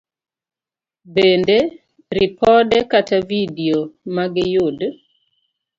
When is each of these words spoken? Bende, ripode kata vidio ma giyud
Bende, 1.13 1.57
ripode 2.17 2.77
kata 2.91 3.17
vidio 3.29 3.79
ma 4.13 4.23
giyud 4.33 4.79